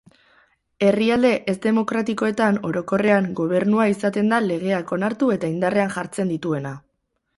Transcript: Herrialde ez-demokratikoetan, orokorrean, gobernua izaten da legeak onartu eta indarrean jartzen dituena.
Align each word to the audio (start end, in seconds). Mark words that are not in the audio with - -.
Herrialde 0.85 1.29
ez-demokratikoetan, 1.53 2.57
orokorrean, 2.69 3.27
gobernua 3.41 3.85
izaten 3.95 4.33
da 4.35 4.41
legeak 4.47 4.95
onartu 4.99 5.33
eta 5.37 5.53
indarrean 5.57 5.95
jartzen 5.99 6.33
dituena. 6.37 6.73